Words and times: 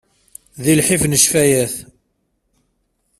Deg 0.63 0.75
llḥif 0.79 1.01
n 1.05 1.19
ccfayat. 1.21 1.75